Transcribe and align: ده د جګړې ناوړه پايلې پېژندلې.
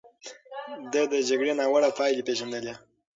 ده 0.91 1.01
د 1.11 1.13
جګړې 1.29 1.53
ناوړه 1.59 1.89
پايلې 1.97 2.23
پېژندلې. 2.27 2.73